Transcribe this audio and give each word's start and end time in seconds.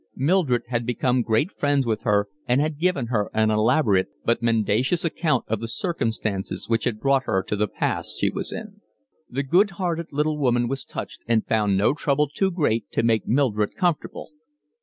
Mildred 0.17 0.63
had 0.69 0.83
become 0.83 1.21
great 1.21 1.51
friends 1.51 1.85
with 1.85 2.01
her 2.01 2.27
and 2.47 2.59
had 2.59 2.79
given 2.79 3.05
her 3.13 3.29
an 3.35 3.51
elaborate 3.51 4.07
but 4.25 4.41
mendacious 4.41 5.05
account 5.05 5.45
of 5.47 5.59
the 5.59 5.67
circumstances 5.67 6.67
which 6.67 6.85
had 6.85 6.99
brought 6.99 7.25
her 7.25 7.43
to 7.43 7.55
the 7.55 7.67
pass 7.67 8.15
she 8.17 8.31
was 8.31 8.51
in. 8.51 8.81
The 9.29 9.43
good 9.43 9.69
hearted 9.77 10.11
little 10.11 10.39
woman 10.39 10.67
was 10.67 10.85
touched 10.85 11.23
and 11.27 11.45
found 11.45 11.77
no 11.77 11.93
trouble 11.93 12.27
too 12.27 12.49
great 12.49 12.89
to 12.93 13.03
make 13.03 13.27
Mildred 13.27 13.75
comfortable. 13.75 14.31